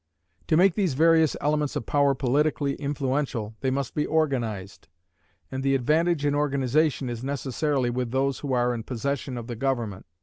[0.47, 4.87] To make these various elements of power politically influential they must be organized;
[5.51, 9.55] and the advantage in organization is necessarily with those who are in possession of the
[9.55, 10.07] government.